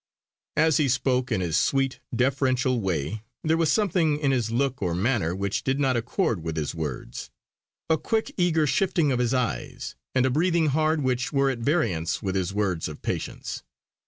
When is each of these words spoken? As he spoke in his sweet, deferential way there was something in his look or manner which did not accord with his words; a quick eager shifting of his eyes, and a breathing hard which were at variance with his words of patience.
As 0.57 0.77
he 0.77 0.89
spoke 0.89 1.31
in 1.31 1.41
his 1.41 1.57
sweet, 1.57 1.99
deferential 2.11 2.81
way 2.81 3.21
there 3.43 3.55
was 3.55 3.71
something 3.71 4.17
in 4.17 4.31
his 4.31 4.49
look 4.49 4.81
or 4.81 4.95
manner 4.95 5.35
which 5.35 5.63
did 5.63 5.79
not 5.79 5.95
accord 5.95 6.41
with 6.41 6.57
his 6.57 6.73
words; 6.73 7.29
a 7.87 7.99
quick 7.99 8.33
eager 8.35 8.65
shifting 8.65 9.11
of 9.11 9.19
his 9.19 9.35
eyes, 9.35 9.95
and 10.15 10.25
a 10.25 10.31
breathing 10.31 10.69
hard 10.69 11.03
which 11.03 11.31
were 11.31 11.51
at 11.51 11.59
variance 11.59 12.19
with 12.19 12.33
his 12.33 12.51
words 12.51 12.87
of 12.87 13.03
patience. 13.03 13.61